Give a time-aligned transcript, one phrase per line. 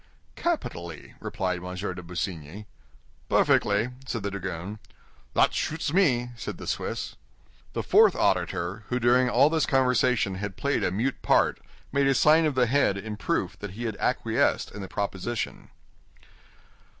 [0.35, 1.75] "Capitally," replied M.
[1.75, 2.65] de Busigny.
[3.29, 4.79] "Perfectly," said the dragoon.
[5.35, 7.17] "That shoots me," said the Swiss.
[7.73, 11.59] The fourth auditor, who during all this conversation had played a mute part,
[11.91, 15.69] made a sign of the head in proof that he acquiesced in the proposition.